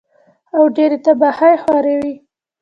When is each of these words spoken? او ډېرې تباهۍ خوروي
او 0.55 0.63
ډېرې 0.75 0.97
تباهۍ 1.05 1.55
خوروي 1.63 2.13